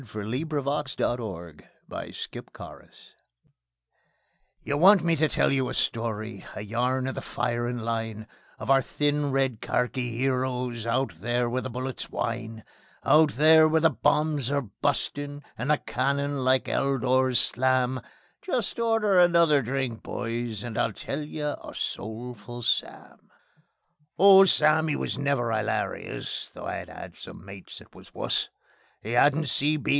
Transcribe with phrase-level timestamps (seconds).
[0.11, 2.89] The Ballad of Soulful Sam
[4.63, 8.25] You want me to tell you a story, a yarn of the firin' line,
[8.57, 12.63] Of our thin red kharki 'eroes, out there where the bullets whine;
[13.05, 18.01] Out there where the bombs are bustin', and the cannons like 'ell doors slam
[18.41, 23.29] Just order another drink, boys, and I'll tell you of Soulful Sam.
[24.17, 28.49] Oh, Sam, he was never 'ilarious, though I've 'ad some mates as was wus;
[29.03, 29.77] He 'adn't C.
[29.77, 29.89] B.